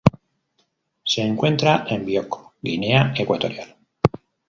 Se 1.03 1.21
encuentra 1.21 1.85
en 1.89 2.03
Bioko, 2.07 2.55
Guinea 2.59 3.13
Ecuatorial. 3.15 3.75